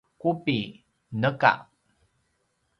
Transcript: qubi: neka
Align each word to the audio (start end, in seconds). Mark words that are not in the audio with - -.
qubi: 0.21 0.59
neka 1.21 1.51